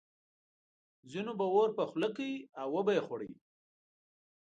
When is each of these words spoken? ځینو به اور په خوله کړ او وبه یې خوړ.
ځینو 1.11 1.31
به 1.39 1.45
اور 1.53 1.69
په 1.77 1.83
خوله 1.89 2.09
کړ 2.17 2.29
او 2.61 2.67
وبه 2.75 2.91
یې 2.97 3.01
خوړ. 3.07 3.21